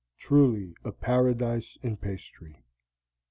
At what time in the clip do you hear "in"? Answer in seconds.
1.83-1.95